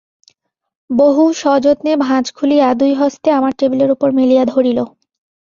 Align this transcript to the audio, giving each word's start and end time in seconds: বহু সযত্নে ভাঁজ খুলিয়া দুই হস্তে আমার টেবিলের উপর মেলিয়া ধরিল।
বহু 0.89 1.23
সযত্নে 1.33 1.93
ভাঁজ 2.05 2.25
খুলিয়া 2.31 2.67
দুই 2.73 2.91
হস্তে 2.93 3.29
আমার 3.31 3.53
টেবিলের 3.59 3.89
উপর 3.91 4.09
মেলিয়া 4.11 4.43
ধরিল। 4.45 4.79